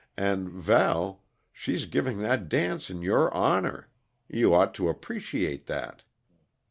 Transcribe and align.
And, 0.17 0.49
Val, 0.49 1.21
she's 1.53 1.85
giving 1.85 2.17
that 2.23 2.49
dance 2.49 2.89
in 2.89 3.03
your 3.03 3.31
honor; 3.35 3.89
you 4.27 4.51
ought 4.51 4.73
to 4.73 4.89
appreciate 4.89 5.67
that. 5.67 6.01